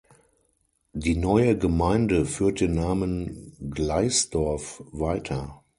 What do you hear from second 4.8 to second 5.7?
weiter.